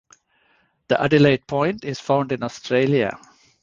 [0.87, 3.19] The "Adelaide point" is found in Australia.